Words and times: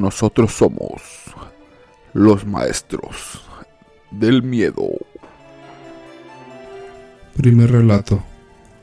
Nosotros 0.00 0.52
somos 0.52 1.02
los 2.14 2.46
maestros 2.46 3.42
del 4.10 4.42
miedo. 4.42 4.88
Primer 7.36 7.70
relato. 7.70 8.22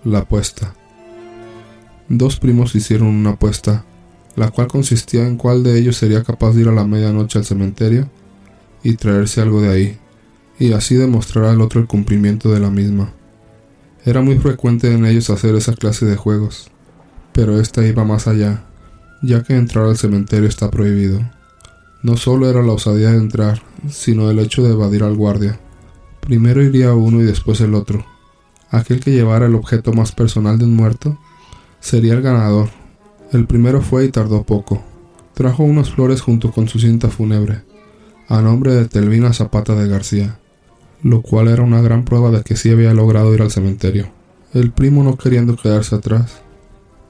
La 0.03 0.20
apuesta. 0.20 0.75
Dos 2.07 2.38
primos 2.38 2.75
hicieron 2.75 3.07
una 3.07 3.31
apuesta, 3.31 3.84
la 4.35 4.52
cual 4.52 4.67
consistía 4.67 5.25
en 5.25 5.38
cuál 5.38 5.63
de 5.63 5.80
ellos 5.80 5.98
sería 5.98 6.23
capaz 6.23 6.52
de 6.52 6.61
ir 6.61 6.67
a 6.67 6.71
la 6.71 6.85
medianoche 6.85 7.39
al 7.39 7.45
cementerio 7.45 8.11
y 8.84 8.95
traerse 8.97 9.41
algo 9.41 9.59
de 9.59 9.70
ahí, 9.70 9.98
y 10.59 10.73
así 10.73 10.93
demostrar 10.93 11.45
al 11.45 11.62
otro 11.62 11.81
el 11.81 11.88
cumplimiento 11.88 12.52
de 12.52 12.59
la 12.59 12.70
misma. 12.70 13.12
Era 14.05 14.21
muy 14.21 14.38
frecuente 14.38 14.93
en 14.93 15.04
ellos 15.07 15.31
hacer 15.31 15.55
esa 15.55 15.73
clase 15.73 16.05
de 16.05 16.15
juegos, 16.15 16.70
pero 17.34 17.59
esta 17.59 17.84
iba 17.84 18.04
más 18.04 18.27
allá, 18.27 18.68
ya 19.21 19.44
que 19.44 19.55
entrar 19.55 19.85
al 19.85 19.98
cementerio 19.98 20.48
está 20.48 20.70
prohibido. 20.70 21.20
No 22.03 22.17
solo 22.17 22.49
era 22.49 22.62
la 22.62 22.73
osadía 22.73 23.12
de 23.12 23.17
entrar, 23.17 23.62
sino 23.90 24.30
el 24.30 24.40
hecho 24.40 24.63
de 24.63 24.71
evadir 24.71 25.03
al 25.03 25.16
guardia. 25.16 25.59
Primero 26.21 26.63
iría 26.63 26.93
uno 26.93 27.21
y 27.21 27.23
después 27.23 27.62
el 27.62 27.73
otro. 27.73 28.05
Aquel 28.70 28.99
que 28.99 29.12
llevara 29.12 29.45
el 29.45 29.55
objeto 29.55 29.93
más 29.93 30.12
personal 30.12 30.59
de 30.59 30.66
un 30.66 30.76
muerto 30.76 31.17
sería 31.80 32.13
el 32.13 32.21
ganador. 32.21 32.70
El 33.31 33.45
primero 33.45 33.81
fue 33.81 34.05
y 34.05 34.09
tardó 34.09 34.43
poco. 34.43 34.84
Trajo 35.34 35.63
unas 35.63 35.91
flores 35.91 36.21
junto 36.21 36.52
con 36.52 36.68
su 36.68 36.79
cinta 36.79 37.09
fúnebre, 37.09 37.63
a 38.27 38.41
nombre 38.41 38.73
de 38.73 38.85
Telvina 38.85 39.34
Zapata 39.34 39.76
de 39.76 39.88
García, 39.88 40.40
lo 41.04 41.21
cual 41.21 41.48
era 41.48 41.63
una 41.63 41.82
gran 41.82 42.05
prueba 42.05 42.32
de 42.32 42.41
que 42.41 42.55
sí 42.55 42.71
había 42.71 42.93
logrado 42.93 43.34
ir 43.34 43.41
al 43.41 43.51
cementerio. 43.51 44.10
El 44.54 44.71
primo, 44.71 45.04
no 45.04 45.18
queriendo 45.18 45.55
quedarse 45.55 45.95
atrás, 45.95 46.41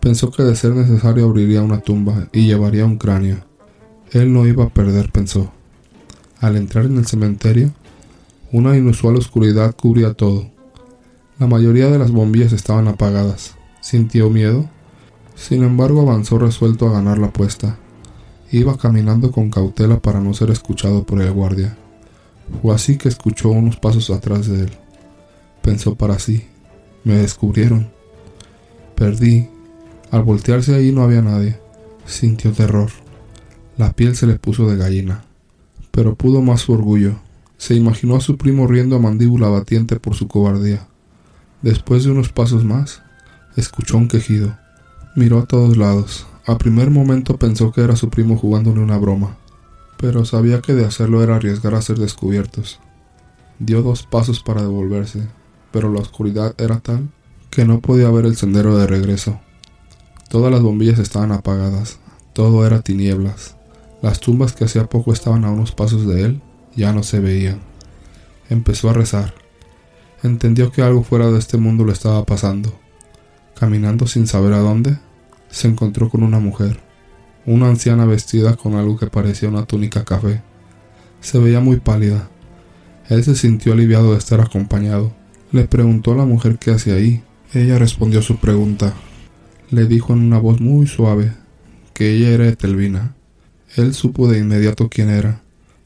pensó 0.07 0.31
que 0.31 0.41
de 0.41 0.55
ser 0.55 0.73
necesario 0.73 1.25
abriría 1.25 1.61
una 1.61 1.81
tumba 1.81 2.29
y 2.31 2.47
llevaría 2.47 2.85
un 2.85 2.97
cráneo. 2.97 3.39
Él 4.13 4.31
no 4.31 4.47
iba 4.47 4.63
a 4.63 4.69
perder, 4.69 5.11
pensó. 5.11 5.51
Al 6.39 6.55
entrar 6.55 6.85
en 6.85 6.95
el 6.95 7.05
cementerio, 7.05 7.73
una 8.53 8.77
inusual 8.77 9.17
oscuridad 9.17 9.75
cubría 9.75 10.13
todo. 10.13 10.49
La 11.39 11.47
mayoría 11.47 11.89
de 11.89 11.99
las 11.99 12.11
bombillas 12.11 12.53
estaban 12.53 12.87
apagadas. 12.87 13.55
Sintió 13.81 14.29
miedo. 14.29 14.69
Sin 15.35 15.65
embargo, 15.65 15.99
avanzó 15.99 16.39
resuelto 16.39 16.87
a 16.87 16.93
ganar 16.93 17.17
la 17.17 17.27
apuesta. 17.27 17.77
Iba 18.49 18.77
caminando 18.77 19.33
con 19.33 19.51
cautela 19.51 19.99
para 19.99 20.21
no 20.21 20.33
ser 20.33 20.51
escuchado 20.51 21.03
por 21.03 21.21
el 21.21 21.33
guardia. 21.33 21.77
Fue 22.61 22.73
así 22.73 22.97
que 22.97 23.09
escuchó 23.09 23.49
unos 23.49 23.75
pasos 23.75 24.09
atrás 24.09 24.47
de 24.47 24.61
él. 24.61 24.71
Pensó 25.61 25.95
para 25.95 26.17
sí, 26.17 26.47
me 27.03 27.15
descubrieron. 27.15 27.89
Perdí. 28.95 29.49
Al 30.11 30.23
voltearse 30.23 30.75
ahí 30.75 30.91
no 30.91 31.03
había 31.03 31.21
nadie. 31.21 31.59
Sintió 32.05 32.51
terror. 32.51 32.89
La 33.77 33.93
piel 33.93 34.15
se 34.15 34.27
le 34.27 34.39
puso 34.39 34.69
de 34.69 34.77
gallina. 34.77 35.23
Pero 35.91 36.15
pudo 36.15 36.41
más 36.41 36.61
su 36.61 36.73
orgullo. 36.73 37.15
Se 37.57 37.75
imaginó 37.75 38.15
a 38.15 38.21
su 38.21 38.37
primo 38.37 38.67
riendo 38.67 38.95
a 38.95 38.99
mandíbula 38.99 39.49
batiente 39.49 39.99
por 39.99 40.15
su 40.15 40.27
cobardía. 40.27 40.87
Después 41.61 42.03
de 42.03 42.11
unos 42.11 42.29
pasos 42.29 42.63
más, 42.63 43.01
escuchó 43.55 43.97
un 43.97 44.07
quejido. 44.07 44.57
Miró 45.15 45.39
a 45.39 45.45
todos 45.45 45.75
lados, 45.75 46.27
a 46.45 46.57
primer 46.57 46.91
momento 46.91 47.37
pensó 47.37 47.71
que 47.71 47.81
era 47.81 47.95
su 47.95 48.09
primo 48.09 48.37
jugándole 48.37 48.79
una 48.79 48.97
broma, 48.97 49.37
pero 49.97 50.23
sabía 50.23 50.61
que 50.61 50.75
de 50.75 50.85
hacerlo 50.85 51.23
era 51.23 51.35
arriesgar 51.35 51.73
a 51.73 51.81
ser 51.81 51.97
descubiertos. 51.97 52.79
Dio 53.57 53.81
dos 53.81 54.03
pasos 54.03 54.43
para 54.43 54.61
devolverse, 54.61 55.27
pero 55.71 55.91
la 55.91 55.99
oscuridad 55.99 56.53
era 56.57 56.79
tal 56.79 57.09
que 57.49 57.65
no 57.65 57.81
podía 57.81 58.11
ver 58.11 58.25
el 58.25 58.35
sendero 58.35 58.77
de 58.77 58.85
regreso. 58.85 59.39
Todas 60.29 60.51
las 60.51 60.61
bombillas 60.61 60.99
estaban 60.99 61.31
apagadas, 61.31 61.99
todo 62.33 62.65
era 62.67 62.81
tinieblas. 62.81 63.55
Las 64.01 64.19
tumbas 64.19 64.53
que 64.53 64.65
hacía 64.65 64.87
poco 64.87 65.13
estaban 65.13 65.45
a 65.45 65.51
unos 65.51 65.71
pasos 65.71 66.05
de 66.05 66.23
él 66.23 66.41
ya 66.75 66.93
no 66.93 67.03
se 67.03 67.19
veían. 67.19 67.59
Empezó 68.49 68.89
a 68.89 68.93
rezar. 68.93 69.33
Entendió 70.23 70.71
que 70.71 70.81
algo 70.81 71.03
fuera 71.03 71.31
de 71.31 71.39
este 71.39 71.57
mundo 71.57 71.85
le 71.85 71.93
estaba 71.93 72.25
pasando. 72.25 72.71
Caminando 73.59 74.05
sin 74.05 74.27
saber 74.27 74.53
a 74.53 74.59
dónde, 74.59 74.97
se 75.49 75.67
encontró 75.67 76.09
con 76.09 76.23
una 76.23 76.39
mujer, 76.39 76.79
una 77.45 77.67
anciana 77.67 78.05
vestida 78.05 78.55
con 78.55 78.75
algo 78.75 78.97
que 78.97 79.07
parecía 79.07 79.49
una 79.49 79.65
túnica 79.65 80.05
café. 80.05 80.41
Se 81.21 81.39
veía 81.39 81.59
muy 81.59 81.77
pálida. 81.77 82.29
Él 83.09 83.23
se 83.23 83.35
sintió 83.35 83.73
aliviado 83.73 84.11
de 84.11 84.17
estar 84.17 84.41
acompañado. 84.41 85.13
Le 85.51 85.63
preguntó 85.67 86.11
a 86.11 86.17
la 86.17 86.25
mujer 86.25 86.57
qué 86.59 86.71
hacía 86.71 86.95
ahí. 86.95 87.23
Ella 87.53 87.79
respondió 87.79 88.21
su 88.21 88.37
pregunta. 88.37 88.93
Le 89.69 89.85
dijo 89.85 90.13
en 90.13 90.19
una 90.19 90.39
voz 90.39 90.61
muy 90.61 90.87
suave 90.87 91.33
que 91.93 92.13
ella 92.13 92.29
era 92.29 92.47
Etelvina. 92.47 93.15
Él 93.75 93.93
supo 93.93 94.29
de 94.29 94.39
inmediato 94.39 94.87
quién 94.87 95.09
era, 95.09 95.41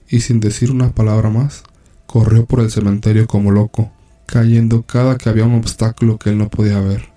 y 0.07 0.19
sin 0.19 0.39
decir 0.39 0.69
una 0.69 0.91
palabra 0.91 1.31
más, 1.31 1.63
corrió 2.05 2.45
por 2.45 2.59
el 2.59 2.69
cementerio 2.69 3.25
como 3.25 3.49
loco, 3.49 3.91
cayendo 4.27 4.83
cada 4.83 5.17
que 5.17 5.29
había 5.29 5.45
un 5.45 5.55
obstáculo 5.55 6.19
que 6.19 6.29
él 6.29 6.37
no 6.37 6.49
podía 6.49 6.79
ver. 6.79 7.09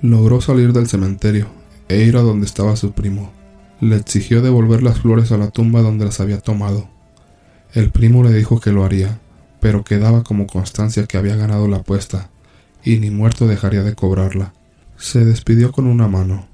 Logró 0.00 0.40
salir 0.40 0.72
del 0.72 0.86
cementerio 0.86 1.48
e 1.88 2.04
ir 2.04 2.16
a 2.16 2.22
donde 2.22 2.46
estaba 2.46 2.76
su 2.76 2.92
primo. 2.92 3.32
Le 3.80 3.96
exigió 3.96 4.42
devolver 4.42 4.84
las 4.84 5.00
flores 5.00 5.32
a 5.32 5.38
la 5.38 5.50
tumba 5.50 5.82
donde 5.82 6.04
las 6.04 6.20
había 6.20 6.38
tomado. 6.38 6.88
El 7.74 7.90
primo 7.90 8.22
le 8.22 8.32
dijo 8.32 8.60
que 8.60 8.70
lo 8.70 8.84
haría, 8.84 9.18
pero 9.60 9.82
quedaba 9.82 10.22
como 10.22 10.46
constancia 10.46 11.06
que 11.06 11.16
había 11.18 11.34
ganado 11.34 11.66
la 11.66 11.78
apuesta, 11.78 12.30
y 12.84 12.98
ni 12.98 13.10
muerto 13.10 13.48
dejaría 13.48 13.82
de 13.82 13.96
cobrarla. 13.96 14.52
Se 15.02 15.24
despidió 15.24 15.72
con 15.72 15.88
una 15.88 16.06
mano, 16.06 16.46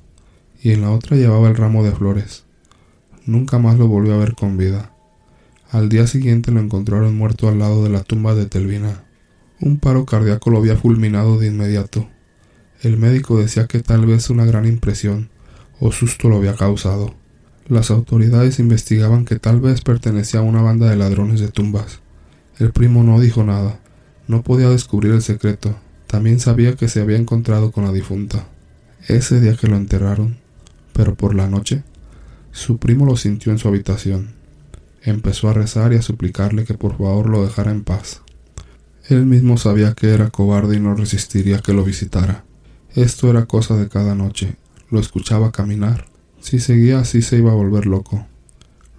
y 0.63 0.73
en 0.73 0.81
la 0.81 0.91
otra 0.91 1.19
llevaba 1.19 1.51
el 1.51 1.55
ramo 1.55 1.85
de 1.85 1.93
flores. 1.93 2.45
Nunca 3.27 3.59
más 3.59 3.79
lo 3.79 3.89
volvió 3.89 4.15
a 4.15 4.19
ver 4.19 4.35
con 4.35 4.57
vida. 4.57 4.91
Al 5.71 5.91
día 5.91 6.07
siguiente 6.07 6.51
lo 6.51 6.59
encontraron 6.59 7.15
muerto 7.15 7.49
al 7.49 7.59
lado 7.59 7.85
de 7.85 7.91
la 7.91 8.05
tumba 8.05 8.35
de 8.35 8.47
Telvina. 8.47 9.05
Un 9.61 9.79
paro 9.79 10.07
cardíaco 10.07 10.49
lo 10.49 10.57
había 10.57 10.79
fulminado 10.79 11.39
de 11.39 11.49
inmediato. 11.49 12.09
El 12.81 12.97
médico 12.97 13.39
decía 13.39 13.67
que 13.67 13.81
tal 13.81 14.07
vez 14.07 14.31
una 14.31 14.47
gran 14.47 14.65
impresión 14.65 15.29
o 15.79 15.93
susto 15.93 16.31
lo 16.31 16.39
había 16.39 16.55
causado. 16.55 17.15
Las 17.69 17.91
autoridades 17.91 18.59
investigaban 18.61 19.27
que 19.27 19.39
tal 19.39 19.61
vez 19.61 19.83
pertenecía 19.83 20.41
a 20.41 20.45
una 20.45 20.63
banda 20.63 20.89
de 20.89 20.97
ladrones 20.97 21.39
de 21.41 21.49
tumbas. 21.49 22.01
El 22.59 22.73
primo 22.73 23.03
no 23.03 23.21
dijo 23.21 23.45
nada. 23.45 23.79
No 24.27 24.43
podía 24.43 24.71
descubrir 24.71 25.13
el 25.13 25.21
secreto. 25.21 25.77
También 26.09 26.41
sabía 26.41 26.75
que 26.75 26.89
se 26.89 27.01
había 27.01 27.19
encontrado 27.19 27.71
con 27.71 27.85
la 27.85 27.93
difunta. 27.93 28.49
Ese 29.07 29.41
día 29.41 29.55
que 29.55 29.69
lo 29.69 29.77
enterraron, 29.77 30.39
pero 30.93 31.15
por 31.15 31.35
la 31.35 31.49
noche, 31.49 31.85
su 32.51 32.79
primo 32.79 33.07
lo 33.07 33.17
sintió 33.17 33.53
en 33.53 33.59
su 33.59 33.69
habitación. 33.69 34.35
Empezó 35.03 35.49
a 35.49 35.53
rezar 35.53 35.93
y 35.93 35.97
a 35.97 36.03
suplicarle 36.03 36.65
que 36.65 36.75
por 36.75 36.99
favor 36.99 37.29
lo 37.29 37.45
dejara 37.45 37.71
en 37.71 37.85
paz. 37.85 38.23
Él 39.09 39.27
mismo 39.27 39.59
sabía 39.59 39.95
que 39.95 40.09
era 40.09 40.31
cobarde 40.31 40.77
y 40.77 40.81
no 40.81 40.95
resistiría 40.95 41.61
que 41.61 41.73
lo 41.73 41.85
visitara. 41.85 42.45
Esto 42.95 43.31
era 43.31 43.47
cosa 43.47 43.77
de 43.77 43.89
cada 43.89 44.15
noche. 44.15 44.57
Lo 44.91 45.01
escuchaba 45.01 45.53
caminar. 45.53 46.07
Si 46.41 46.59
seguía 46.59 47.01
así 47.01 47.23
se 47.23 47.37
iba 47.37 47.53
a 47.53 47.55
volver 47.55 47.87
loco. 47.87 48.27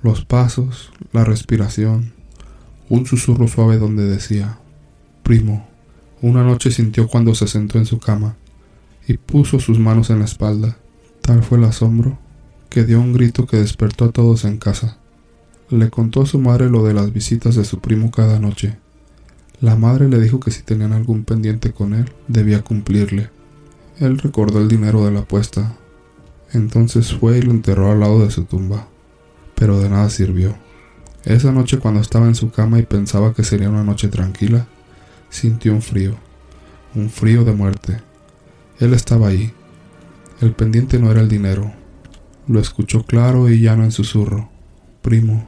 Los 0.04 0.26
pasos, 0.26 0.92
la 1.12 1.26
respiración, 1.26 2.14
un 2.88 3.06
susurro 3.06 3.48
suave 3.48 3.78
donde 3.78 4.06
decía, 4.06 4.60
Primo. 5.24 5.69
Una 6.22 6.44
noche 6.44 6.72
sintió 6.72 7.08
cuando 7.08 7.34
se 7.34 7.48
sentó 7.48 7.78
en 7.78 7.86
su 7.86 8.00
cama 8.00 8.36
y 9.08 9.18
puso 9.18 9.60
sus 9.60 9.80
manos 9.80 10.10
en 10.10 10.20
la 10.20 10.26
espalda. 10.26 10.78
Tal 11.22 11.44
fue 11.44 11.58
el 11.58 11.64
asombro 11.64 12.20
que 12.70 12.84
dio 12.84 13.00
un 13.00 13.14
grito 13.14 13.48
que 13.48 13.58
despertó 13.58 14.06
a 14.06 14.12
todos 14.12 14.46
en 14.46 14.58
casa. 14.58 14.98
Le 15.70 15.90
contó 15.90 16.24
a 16.24 16.26
su 16.26 16.40
madre 16.40 16.70
lo 16.70 16.84
de 16.84 16.94
las 16.94 17.14
visitas 17.14 17.56
de 17.56 17.64
su 17.64 17.80
primo 17.80 18.12
cada 18.12 18.40
noche. 18.40 18.78
La 19.62 19.76
madre 19.76 20.10
le 20.10 20.20
dijo 20.20 20.40
que 20.40 20.52
si 20.52 20.62
tenían 20.62 20.94
algún 20.94 21.24
pendiente 21.24 21.72
con 21.72 21.94
él, 21.94 22.12
debía 22.28 22.64
cumplirle. 22.64 23.30
Él 24.00 24.18
recordó 24.18 24.62
el 24.62 24.68
dinero 24.68 25.06
de 25.06 25.12
la 25.12 25.22
apuesta. 25.22 25.78
Entonces 26.54 27.14
fue 27.14 27.38
y 27.38 27.42
lo 27.42 27.52
enterró 27.52 27.92
al 27.92 28.00
lado 28.00 28.24
de 28.24 28.32
su 28.32 28.46
tumba. 28.46 28.88
Pero 29.56 29.80
de 29.80 29.90
nada 29.90 30.10
sirvió. 30.10 30.56
Esa 31.26 31.52
noche 31.52 31.80
cuando 31.80 32.00
estaba 32.00 32.28
en 32.28 32.36
su 32.36 32.52
cama 32.52 32.80
y 32.80 32.84
pensaba 32.84 33.34
que 33.34 33.44
sería 33.44 33.70
una 33.70 33.84
noche 33.84 34.08
tranquila, 34.08 34.68
sintió 35.30 35.74
un 35.74 35.82
frío. 35.82 36.16
Un 36.96 37.10
frío 37.10 37.44
de 37.44 37.54
muerte. 37.54 38.02
Él 38.80 38.94
estaba 38.94 39.28
ahí. 39.28 39.54
El 40.42 40.54
pendiente 40.54 41.00
no 41.00 41.12
era 41.12 41.22
el 41.22 41.30
dinero. 41.30 41.72
Lo 42.48 42.60
escuchó 42.60 43.04
claro 43.04 43.50
y 43.50 43.60
llano 43.60 43.84
en 43.84 43.92
susurro. 43.92 44.50
Primo. 45.02 45.48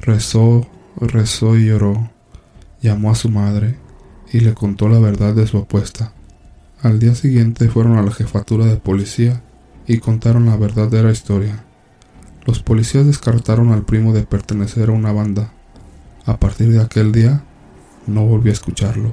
Rezó, 0.00 0.68
rezó 1.00 1.56
y 1.56 1.66
lloró. 1.66 2.10
Llamó 2.82 3.10
a 3.10 3.14
su 3.14 3.28
madre 3.28 3.76
y 4.32 4.40
le 4.40 4.54
contó 4.54 4.88
la 4.88 4.98
verdad 4.98 5.34
de 5.34 5.46
su 5.46 5.58
apuesta. 5.58 6.12
Al 6.82 6.98
día 6.98 7.14
siguiente 7.14 7.68
fueron 7.68 7.96
a 7.96 8.02
la 8.02 8.12
jefatura 8.12 8.66
de 8.66 8.76
policía 8.76 9.42
y 9.86 9.98
contaron 9.98 10.46
la 10.46 10.56
verdadera 10.56 11.10
historia. 11.10 11.64
Los 12.44 12.62
policías 12.62 13.06
descartaron 13.06 13.72
al 13.72 13.84
primo 13.84 14.12
de 14.12 14.24
pertenecer 14.24 14.90
a 14.90 14.92
una 14.92 15.10
banda. 15.10 15.52
A 16.26 16.38
partir 16.38 16.70
de 16.70 16.80
aquel 16.80 17.12
día, 17.12 17.44
no 18.06 18.24
volvió 18.24 18.52
a 18.52 18.54
escucharlo. 18.54 19.10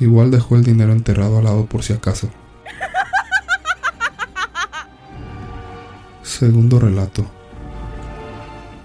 Igual 0.00 0.30
dejó 0.30 0.56
el 0.56 0.64
dinero 0.64 0.92
enterrado 0.92 1.38
al 1.38 1.44
lado 1.44 1.66
por 1.66 1.82
si 1.82 1.92
acaso. 1.92 2.28
Segundo 6.22 6.80
relato. 6.80 7.24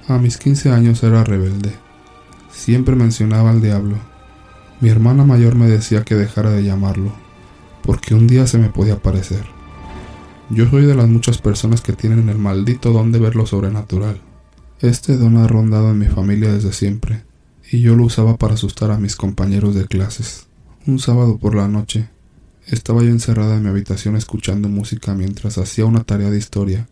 A 0.07 0.17
mis 0.17 0.37
15 0.37 0.71
años 0.71 1.03
era 1.03 1.23
rebelde. 1.23 1.73
Siempre 2.51 2.95
mencionaba 2.95 3.49
al 3.49 3.61
diablo. 3.61 3.97
Mi 4.81 4.89
hermana 4.89 5.25
mayor 5.25 5.55
me 5.55 5.67
decía 5.67 6.03
que 6.03 6.15
dejara 6.15 6.51
de 6.51 6.63
llamarlo, 6.63 7.11
porque 7.83 8.15
un 8.15 8.27
día 8.27 8.47
se 8.47 8.57
me 8.57 8.69
podía 8.69 8.95
aparecer. 8.95 9.43
Yo 10.49 10.69
soy 10.69 10.85
de 10.85 10.95
las 10.95 11.07
muchas 11.07 11.37
personas 11.37 11.81
que 11.81 11.93
tienen 11.93 12.29
el 12.29 12.37
maldito 12.37 12.91
don 12.91 13.11
de 13.11 13.19
ver 13.19 13.35
lo 13.35 13.45
sobrenatural. 13.45 14.21
Este 14.79 15.17
don 15.17 15.37
ha 15.37 15.47
rondado 15.47 15.91
en 15.91 15.99
mi 15.99 16.07
familia 16.07 16.53
desde 16.53 16.71
siempre, 16.71 17.23
y 17.71 17.81
yo 17.81 17.95
lo 17.95 18.05
usaba 18.05 18.37
para 18.37 18.55
asustar 18.55 18.91
a 18.91 18.99
mis 18.99 19.15
compañeros 19.15 19.75
de 19.75 19.85
clases. 19.85 20.47
Un 20.85 20.99
sábado 20.99 21.37
por 21.37 21.55
la 21.55 21.67
noche, 21.67 22.09
estaba 22.67 23.03
yo 23.03 23.09
encerrada 23.09 23.57
en 23.57 23.63
mi 23.63 23.69
habitación 23.69 24.15
escuchando 24.15 24.69
música 24.69 25.13
mientras 25.15 25.57
hacía 25.57 25.85
una 25.85 26.03
tarea 26.03 26.29
de 26.29 26.37
historia 26.37 26.87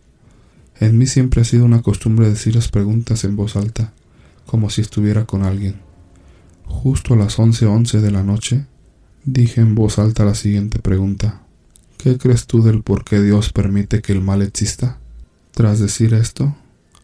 en 0.80 0.96
mí 0.96 1.06
siempre 1.06 1.40
ha 1.40 1.44
sido 1.44 1.64
una 1.64 1.82
costumbre 1.82 2.28
decir 2.28 2.54
las 2.54 2.68
preguntas 2.68 3.24
en 3.24 3.34
voz 3.34 3.56
alta, 3.56 3.92
como 4.46 4.70
si 4.70 4.80
estuviera 4.80 5.24
con 5.24 5.42
alguien. 5.42 5.76
Justo 6.64 7.14
a 7.14 7.16
las 7.16 7.38
once 7.38 7.66
once 7.66 8.00
de 8.00 8.10
la 8.12 8.22
noche, 8.22 8.66
dije 9.24 9.60
en 9.60 9.74
voz 9.74 9.98
alta 9.98 10.24
la 10.24 10.36
siguiente 10.36 10.78
pregunta. 10.78 11.42
¿Qué 11.96 12.16
crees 12.16 12.46
tú 12.46 12.62
del 12.62 12.82
por 12.82 13.04
qué 13.04 13.20
Dios 13.20 13.52
permite 13.52 14.02
que 14.02 14.12
el 14.12 14.20
mal 14.20 14.40
exista? 14.40 14.98
Tras 15.50 15.80
decir 15.80 16.14
esto, 16.14 16.56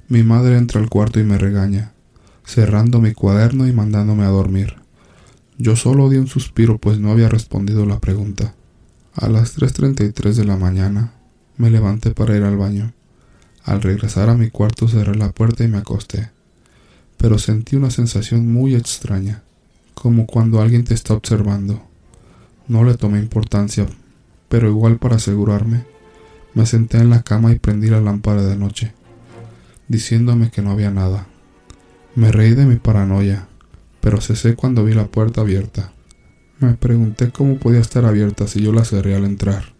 mi 0.08 0.22
madre 0.22 0.56
entra 0.56 0.80
al 0.80 0.88
cuarto 0.88 1.18
y 1.18 1.24
me 1.24 1.36
regaña, 1.36 1.93
cerrando 2.44 3.00
mi 3.00 3.12
cuaderno 3.12 3.66
y 3.66 3.72
mandándome 3.72 4.24
a 4.24 4.28
dormir. 4.28 4.76
Yo 5.58 5.76
solo 5.76 6.08
di 6.08 6.16
un 6.16 6.26
suspiro 6.26 6.78
pues 6.78 6.98
no 6.98 7.10
había 7.10 7.28
respondido 7.28 7.86
la 7.86 8.00
pregunta. 8.00 8.54
A 9.14 9.28
las 9.28 9.56
3.33 9.56 10.34
de 10.34 10.44
la 10.44 10.56
mañana 10.56 11.12
me 11.56 11.70
levanté 11.70 12.10
para 12.10 12.36
ir 12.36 12.42
al 12.42 12.56
baño. 12.56 12.92
Al 13.64 13.80
regresar 13.80 14.28
a 14.28 14.34
mi 14.34 14.50
cuarto 14.50 14.88
cerré 14.88 15.14
la 15.14 15.30
puerta 15.30 15.64
y 15.64 15.68
me 15.68 15.78
acosté, 15.78 16.30
pero 17.16 17.38
sentí 17.38 17.76
una 17.76 17.90
sensación 17.90 18.52
muy 18.52 18.74
extraña, 18.74 19.42
como 19.94 20.26
cuando 20.26 20.60
alguien 20.60 20.84
te 20.84 20.92
está 20.92 21.14
observando. 21.14 21.82
No 22.68 22.84
le 22.84 22.94
tomé 22.94 23.20
importancia, 23.20 23.86
pero 24.48 24.68
igual 24.68 24.98
para 24.98 25.16
asegurarme, 25.16 25.84
me 26.52 26.66
senté 26.66 26.98
en 26.98 27.10
la 27.10 27.22
cama 27.22 27.52
y 27.52 27.58
prendí 27.58 27.88
la 27.88 28.00
lámpara 28.00 28.42
de 28.42 28.56
noche, 28.56 28.92
diciéndome 29.88 30.50
que 30.50 30.60
no 30.60 30.70
había 30.72 30.90
nada. 30.90 31.26
Me 32.14 32.30
reí 32.30 32.54
de 32.54 32.66
mi 32.66 32.76
paranoia, 32.76 33.48
pero 34.00 34.20
cesé 34.20 34.54
cuando 34.54 34.84
vi 34.84 34.94
la 34.94 35.06
puerta 35.06 35.40
abierta. 35.40 35.92
Me 36.60 36.74
pregunté 36.74 37.30
cómo 37.30 37.58
podía 37.58 37.80
estar 37.80 38.04
abierta 38.04 38.46
si 38.46 38.62
yo 38.62 38.72
la 38.72 38.84
cerré 38.84 39.16
al 39.16 39.24
entrar. 39.24 39.74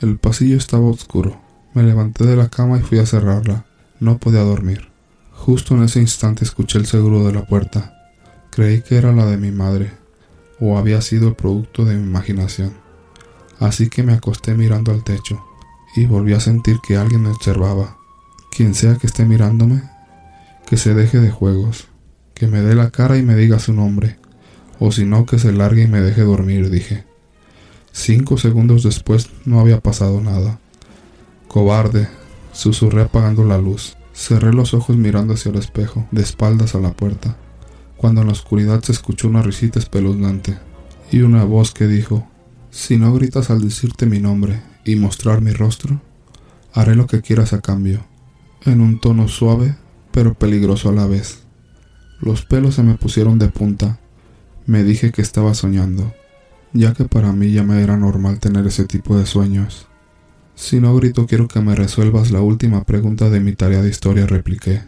El 0.00 0.18
pasillo 0.18 0.56
estaba 0.56 0.86
oscuro 0.86 1.48
me 1.78 1.82
levanté 1.82 2.26
de 2.26 2.34
la 2.34 2.48
cama 2.48 2.78
y 2.78 2.82
fui 2.82 2.98
a 2.98 3.06
cerrarla. 3.06 3.64
No 4.00 4.18
podía 4.18 4.40
dormir. 4.40 4.88
Justo 5.32 5.76
en 5.76 5.84
ese 5.84 6.00
instante 6.00 6.44
escuché 6.44 6.78
el 6.78 6.86
seguro 6.86 7.24
de 7.24 7.32
la 7.32 7.46
puerta. 7.46 7.94
Creí 8.50 8.82
que 8.82 8.96
era 8.96 9.12
la 9.12 9.26
de 9.26 9.36
mi 9.36 9.52
madre, 9.52 9.92
o 10.58 10.76
había 10.76 11.00
sido 11.02 11.28
el 11.28 11.36
producto 11.36 11.84
de 11.84 11.94
mi 11.94 12.02
imaginación. 12.02 12.72
Así 13.60 13.88
que 13.88 14.02
me 14.02 14.12
acosté 14.12 14.54
mirando 14.54 14.90
al 14.90 15.04
techo, 15.04 15.44
y 15.94 16.06
volví 16.06 16.32
a 16.32 16.40
sentir 16.40 16.78
que 16.84 16.96
alguien 16.96 17.22
me 17.22 17.30
observaba. 17.30 17.96
Quien 18.50 18.74
sea 18.74 18.96
que 18.96 19.06
esté 19.06 19.24
mirándome, 19.24 19.82
que 20.68 20.76
se 20.76 20.92
deje 20.92 21.18
de 21.18 21.30
juegos, 21.30 21.88
que 22.34 22.46
me 22.46 22.60
dé 22.60 22.74
la 22.74 22.90
cara 22.90 23.16
y 23.16 23.22
me 23.22 23.34
diga 23.36 23.58
su 23.58 23.72
nombre, 23.72 24.18
o 24.78 24.92
si 24.92 25.06
no 25.06 25.24
que 25.24 25.38
se 25.38 25.50
largue 25.50 25.84
y 25.84 25.88
me 25.88 26.02
deje 26.02 26.20
dormir, 26.20 26.68
dije. 26.68 27.04
Cinco 27.90 28.36
segundos 28.36 28.82
después 28.82 29.30
no 29.46 29.60
había 29.60 29.80
pasado 29.80 30.20
nada. 30.20 30.60
Cobarde, 31.48 32.06
susurré 32.52 33.02
apagando 33.02 33.44
la 33.44 33.56
luz. 33.56 33.96
Cerré 34.12 34.52
los 34.52 34.74
ojos 34.74 34.96
mirando 34.98 35.34
hacia 35.34 35.50
el 35.50 35.56
espejo, 35.56 36.06
de 36.10 36.20
espaldas 36.20 36.74
a 36.74 36.80
la 36.80 36.92
puerta, 36.92 37.38
cuando 37.96 38.20
en 38.20 38.26
la 38.26 38.34
oscuridad 38.34 38.82
se 38.82 38.92
escuchó 38.92 39.28
una 39.28 39.40
risita 39.40 39.78
espeluznante 39.78 40.58
y 41.10 41.22
una 41.22 41.44
voz 41.44 41.72
que 41.72 41.86
dijo, 41.86 42.28
Si 42.70 42.98
no 42.98 43.14
gritas 43.14 43.48
al 43.48 43.62
decirte 43.62 44.04
mi 44.04 44.18
nombre 44.18 44.60
y 44.84 44.96
mostrar 44.96 45.40
mi 45.40 45.52
rostro, 45.52 46.02
haré 46.74 46.94
lo 46.94 47.06
que 47.06 47.22
quieras 47.22 47.54
a 47.54 47.62
cambio, 47.62 48.04
en 48.66 48.82
un 48.82 49.00
tono 49.00 49.28
suave 49.28 49.76
pero 50.12 50.34
peligroso 50.34 50.88
a 50.88 50.92
la 50.92 51.06
vez. 51.06 51.40
Los 52.20 52.44
pelos 52.44 52.74
se 52.74 52.82
me 52.82 52.94
pusieron 52.94 53.38
de 53.38 53.48
punta. 53.48 54.00
Me 54.66 54.82
dije 54.82 55.12
que 55.12 55.22
estaba 55.22 55.54
soñando, 55.54 56.12
ya 56.72 56.92
que 56.92 57.04
para 57.04 57.32
mí 57.32 57.52
ya 57.52 57.62
me 57.62 57.82
era 57.82 57.96
normal 57.96 58.40
tener 58.40 58.66
ese 58.66 58.84
tipo 58.84 59.16
de 59.16 59.26
sueños. 59.26 59.86
Si 60.54 60.80
no 60.80 60.94
grito 60.96 61.26
quiero 61.26 61.46
que 61.46 61.60
me 61.60 61.74
resuelvas 61.74 62.32
la 62.32 62.40
última 62.40 62.84
pregunta 62.84 63.30
de 63.30 63.40
mi 63.40 63.52
tarea 63.54 63.80
de 63.80 63.88
historia, 63.88 64.26
repliqué. 64.26 64.82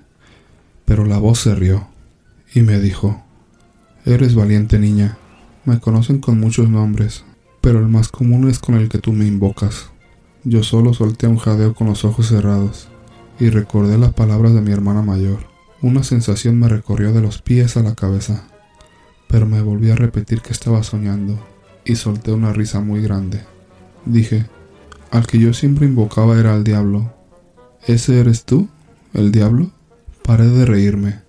Pero 0.84 1.06
la 1.06 1.18
voz 1.18 1.38
se 1.38 1.54
rió 1.54 1.86
y 2.52 2.62
me 2.62 2.80
dijo, 2.80 3.22
Eres 4.04 4.34
valiente 4.34 4.78
niña, 4.78 5.16
me 5.64 5.78
conocen 5.78 6.18
con 6.18 6.40
muchos 6.40 6.68
nombres, 6.68 7.24
pero 7.60 7.78
el 7.78 7.86
más 7.86 8.08
común 8.08 8.50
es 8.50 8.58
con 8.58 8.74
el 8.74 8.88
que 8.88 8.98
tú 8.98 9.12
me 9.12 9.26
invocas. 9.26 9.90
Yo 10.42 10.64
solo 10.64 10.92
solté 10.92 11.28
un 11.28 11.36
jadeo 11.36 11.74
con 11.74 11.86
los 11.86 12.04
ojos 12.04 12.26
cerrados 12.28 12.89
y 13.40 13.48
recordé 13.48 13.98
las 13.98 14.12
palabras 14.12 14.54
de 14.54 14.60
mi 14.60 14.70
hermana 14.70 15.02
mayor. 15.02 15.40
Una 15.82 16.04
sensación 16.04 16.58
me 16.58 16.68
recorrió 16.68 17.12
de 17.12 17.22
los 17.22 17.40
pies 17.40 17.78
a 17.78 17.82
la 17.82 17.94
cabeza, 17.94 18.44
pero 19.28 19.46
me 19.46 19.62
volví 19.62 19.90
a 19.90 19.96
repetir 19.96 20.42
que 20.42 20.52
estaba 20.52 20.82
soñando 20.82 21.38
y 21.86 21.96
solté 21.96 22.32
una 22.32 22.52
risa 22.52 22.80
muy 22.80 23.00
grande. 23.00 23.40
Dije, 24.04 24.44
al 25.10 25.26
que 25.26 25.38
yo 25.38 25.54
siempre 25.54 25.86
invocaba 25.86 26.38
era 26.38 26.52
al 26.52 26.64
diablo. 26.64 27.12
¿Ese 27.86 28.20
eres 28.20 28.44
tú? 28.44 28.68
¿El 29.14 29.32
diablo? 29.32 29.70
Paré 30.22 30.46
de 30.46 30.66
reírme. 30.66 31.20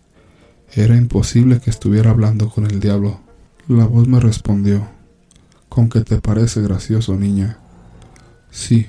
Era 0.74 0.98
imposible 0.98 1.62
que 1.62 1.70
estuviera 1.70 2.12
hablando 2.12 2.50
con 2.50 2.66
el 2.66 2.82
diablo. 2.82 3.22
La 3.70 3.86
voz 3.86 4.08
me 4.10 4.20
respondió. 4.20 4.88
¿Con 5.70 5.88
qué 5.88 6.02
te 6.02 6.20
parece 6.20 6.62
gracioso, 6.62 7.16
niña? 7.16 7.60
Sí, 8.50 8.88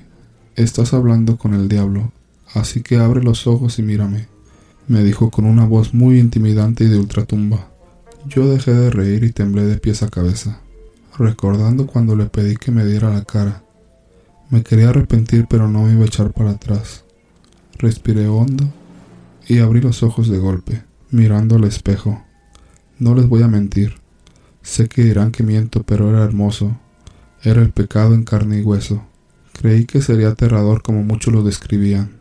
estás 0.56 0.92
hablando 0.92 1.38
con 1.38 1.54
el 1.54 1.68
diablo, 1.68 2.12
así 2.54 2.82
que 2.82 2.96
abre 2.96 3.22
los 3.22 3.46
ojos 3.46 3.78
y 3.78 3.82
mírame, 3.82 4.28
me 4.88 5.02
dijo 5.02 5.30
con 5.30 5.44
una 5.44 5.64
voz 5.66 5.94
muy 5.94 6.18
intimidante 6.18 6.84
y 6.84 6.88
de 6.88 6.98
ultratumba. 6.98 7.68
Yo 8.26 8.48
dejé 8.48 8.72
de 8.72 8.90
reír 8.90 9.24
y 9.24 9.32
temblé 9.32 9.64
de 9.64 9.78
pies 9.78 10.02
a 10.02 10.08
cabeza, 10.08 10.60
recordando 11.18 11.86
cuando 11.86 12.16
le 12.16 12.26
pedí 12.26 12.56
que 12.56 12.70
me 12.70 12.84
diera 12.84 13.10
la 13.10 13.24
cara 13.24 13.62
me 14.52 14.62
quería 14.62 14.90
arrepentir 14.90 15.46
pero 15.48 15.66
no 15.66 15.84
me 15.84 15.94
iba 15.94 16.02
a 16.02 16.06
echar 16.06 16.30
para 16.34 16.50
atrás. 16.50 17.04
Respiré 17.78 18.28
hondo 18.28 18.70
y 19.48 19.60
abrí 19.60 19.80
los 19.80 20.02
ojos 20.02 20.28
de 20.28 20.36
golpe, 20.36 20.82
mirando 21.10 21.56
al 21.56 21.64
espejo. 21.64 22.22
No 22.98 23.14
les 23.14 23.26
voy 23.26 23.42
a 23.42 23.48
mentir. 23.48 23.94
Sé 24.60 24.90
que 24.90 25.04
dirán 25.04 25.32
que 25.32 25.42
miento, 25.42 25.84
pero 25.84 26.10
era 26.10 26.22
hermoso. 26.22 26.78
Era 27.42 27.62
el 27.62 27.70
pecado 27.70 28.12
en 28.12 28.24
carne 28.24 28.58
y 28.58 28.62
hueso. 28.62 29.02
Creí 29.54 29.86
que 29.86 30.02
sería 30.02 30.28
aterrador 30.28 30.82
como 30.82 31.02
muchos 31.02 31.32
lo 31.32 31.42
describían. 31.42 32.20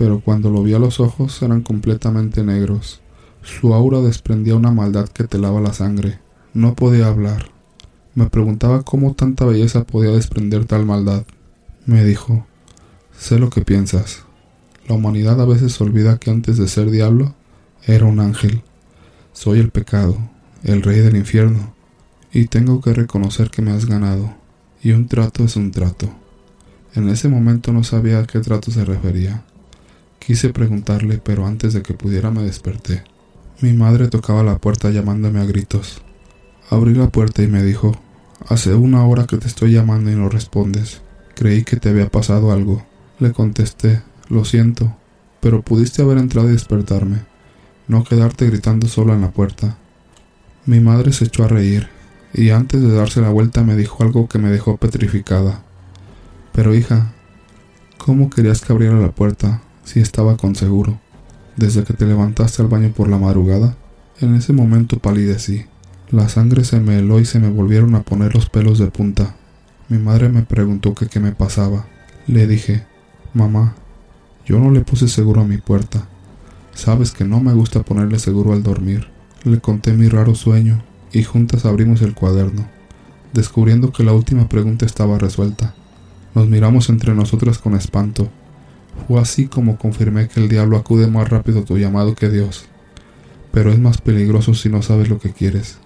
Pero 0.00 0.20
cuando 0.20 0.48
lo 0.48 0.62
vi 0.62 0.72
a 0.72 0.78
los 0.78 0.98
ojos 0.98 1.42
eran 1.42 1.60
completamente 1.60 2.42
negros. 2.42 3.02
Su 3.42 3.74
aura 3.74 4.00
desprendía 4.00 4.56
una 4.56 4.70
maldad 4.70 5.06
que 5.10 5.24
te 5.24 5.36
lava 5.36 5.60
la 5.60 5.74
sangre. 5.74 6.20
No 6.54 6.74
podía 6.74 7.08
hablar. 7.08 7.50
Me 8.14 8.30
preguntaba 8.30 8.82
cómo 8.82 9.12
tanta 9.12 9.44
belleza 9.44 9.84
podía 9.84 10.10
desprender 10.10 10.64
tal 10.64 10.86
maldad. 10.86 11.26
Me 11.84 12.02
dijo, 12.02 12.46
sé 13.14 13.38
lo 13.38 13.50
que 13.50 13.60
piensas. 13.60 14.24
La 14.88 14.94
humanidad 14.94 15.38
a 15.38 15.44
veces 15.44 15.78
olvida 15.82 16.16
que 16.16 16.30
antes 16.30 16.56
de 16.56 16.66
ser 16.66 16.90
diablo 16.90 17.34
era 17.86 18.06
un 18.06 18.20
ángel. 18.20 18.62
Soy 19.34 19.58
el 19.58 19.68
pecado, 19.68 20.16
el 20.62 20.80
rey 20.80 21.00
del 21.00 21.16
infierno, 21.16 21.74
y 22.32 22.46
tengo 22.46 22.80
que 22.80 22.94
reconocer 22.94 23.50
que 23.50 23.60
me 23.60 23.72
has 23.72 23.84
ganado. 23.84 24.34
Y 24.82 24.92
un 24.92 25.08
trato 25.08 25.44
es 25.44 25.56
un 25.56 25.72
trato. 25.72 26.08
En 26.94 27.10
ese 27.10 27.28
momento 27.28 27.74
no 27.74 27.84
sabía 27.84 28.20
a 28.20 28.26
qué 28.26 28.40
trato 28.40 28.70
se 28.70 28.86
refería. 28.86 29.44
Quise 30.30 30.50
preguntarle, 30.52 31.18
pero 31.18 31.44
antes 31.44 31.72
de 31.72 31.82
que 31.82 31.92
pudiera 31.92 32.30
me 32.30 32.44
desperté. 32.44 33.02
Mi 33.60 33.72
madre 33.72 34.06
tocaba 34.06 34.44
la 34.44 34.58
puerta 34.58 34.88
llamándome 34.90 35.40
a 35.40 35.44
gritos. 35.44 36.02
Abrí 36.68 36.94
la 36.94 37.08
puerta 37.08 37.42
y 37.42 37.48
me 37.48 37.64
dijo, 37.64 37.98
Hace 38.46 38.74
una 38.74 39.04
hora 39.04 39.26
que 39.26 39.38
te 39.38 39.48
estoy 39.48 39.72
llamando 39.72 40.08
y 40.08 40.14
no 40.14 40.28
respondes. 40.28 41.02
Creí 41.34 41.64
que 41.64 41.78
te 41.78 41.88
había 41.88 42.08
pasado 42.10 42.52
algo. 42.52 42.86
Le 43.18 43.32
contesté, 43.32 44.02
lo 44.28 44.44
siento, 44.44 44.96
pero 45.40 45.62
pudiste 45.62 46.02
haber 46.02 46.18
entrado 46.18 46.48
y 46.48 46.52
despertarme, 46.52 47.22
no 47.88 48.04
quedarte 48.04 48.46
gritando 48.46 48.86
sola 48.86 49.14
en 49.14 49.22
la 49.22 49.32
puerta. 49.32 49.78
Mi 50.64 50.78
madre 50.78 51.12
se 51.12 51.24
echó 51.24 51.42
a 51.42 51.48
reír, 51.48 51.88
y 52.32 52.50
antes 52.50 52.80
de 52.80 52.94
darse 52.94 53.20
la 53.20 53.30
vuelta 53.30 53.64
me 53.64 53.74
dijo 53.74 54.04
algo 54.04 54.28
que 54.28 54.38
me 54.38 54.50
dejó 54.50 54.76
petrificada. 54.76 55.64
Pero 56.52 56.72
hija, 56.72 57.14
¿cómo 57.98 58.30
querías 58.30 58.60
que 58.60 58.72
abriera 58.72 58.94
la 58.94 59.10
puerta 59.10 59.62
si 59.90 59.98
estaba 59.98 60.36
con 60.36 60.54
seguro? 60.54 61.00
Desde 61.56 61.82
que 61.82 61.94
te 61.94 62.06
levantaste 62.06 62.62
al 62.62 62.68
baño 62.68 62.92
por 62.92 63.08
la 63.08 63.18
madrugada, 63.18 63.76
en 64.20 64.36
ese 64.36 64.52
momento 64.52 65.00
palidecí. 65.00 65.64
La 66.12 66.28
sangre 66.28 66.62
se 66.62 66.78
me 66.78 66.98
heló 66.98 67.18
y 67.18 67.24
se 67.24 67.40
me 67.40 67.50
volvieron 67.50 67.96
a 67.96 68.02
poner 68.02 68.32
los 68.34 68.48
pelos 68.48 68.78
de 68.78 68.86
punta. 68.86 69.34
Mi 69.88 69.98
madre 69.98 70.28
me 70.28 70.42
preguntó 70.42 70.94
que 70.94 71.06
qué 71.06 71.18
me 71.18 71.32
pasaba. 71.32 71.86
Le 72.28 72.46
dije, 72.46 72.84
mamá, 73.34 73.74
yo 74.46 74.60
no 74.60 74.70
le 74.70 74.82
puse 74.82 75.08
seguro 75.08 75.40
a 75.40 75.44
mi 75.44 75.58
puerta. 75.58 76.06
Sabes 76.72 77.10
que 77.10 77.24
no 77.24 77.40
me 77.40 77.52
gusta 77.52 77.82
ponerle 77.82 78.20
seguro 78.20 78.52
al 78.52 78.62
dormir. 78.62 79.08
Le 79.42 79.58
conté 79.58 79.92
mi 79.92 80.08
raro 80.08 80.36
sueño 80.36 80.84
y 81.12 81.24
juntas 81.24 81.64
abrimos 81.66 82.00
el 82.02 82.14
cuaderno, 82.14 82.64
descubriendo 83.32 83.92
que 83.92 84.04
la 84.04 84.12
última 84.12 84.48
pregunta 84.48 84.86
estaba 84.86 85.18
resuelta. 85.18 85.74
Nos 86.36 86.46
miramos 86.46 86.88
entre 86.90 87.12
nosotras 87.12 87.58
con 87.58 87.74
espanto. 87.74 88.30
Fue 89.06 89.20
así 89.20 89.46
como 89.46 89.78
confirmé 89.78 90.28
que 90.28 90.40
el 90.40 90.48
diablo 90.48 90.76
acude 90.76 91.06
más 91.06 91.28
rápido 91.28 91.60
a 91.60 91.64
tu 91.64 91.78
llamado 91.78 92.14
que 92.14 92.28
Dios. 92.28 92.66
Pero 93.52 93.72
es 93.72 93.78
más 93.78 93.98
peligroso 93.98 94.54
si 94.54 94.68
no 94.68 94.82
sabes 94.82 95.08
lo 95.08 95.18
que 95.18 95.32
quieres. 95.32 95.78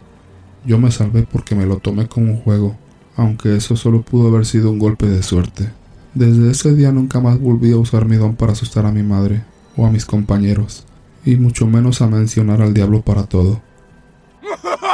Yo 0.67 0.79
me 0.79 0.91
salvé 0.91 1.23
porque 1.23 1.55
me 1.55 1.67
lo 1.67 1.79
tomé 1.79 2.09
como 2.09 2.33
un 2.33 2.39
juego, 2.39 2.77
aunque 3.17 3.57
eso 3.57 3.77
solo 3.77 4.03
pudo 4.03 4.29
haber 4.29 4.47
sido 4.47 4.71
un 4.71 4.79
golpe 4.79 5.07
de 5.07 5.23
suerte. 5.23 5.71
Desde 6.15 6.51
ese 6.51 6.75
día 6.75 6.93
nunca 6.93 7.21
más 7.21 7.41
volví 7.41 7.73
a 7.73 7.77
usar 7.77 8.07
mi 8.07 8.17
don 8.17 8.37
para 8.37 8.53
asustar 8.53 8.87
a 8.87 8.93
mi 8.93 9.03
madre 9.03 9.43
o 9.77 9.87
a 9.87 9.91
mis 9.91 10.07
compañeros, 10.07 10.85
y 11.25 11.37
mucho 11.37 11.67
menos 11.67 12.01
a 12.03 12.07
mencionar 12.07 12.63
al 12.63 12.73
diablo 12.73 13.03
para 13.03 13.25
todo. 13.25 13.61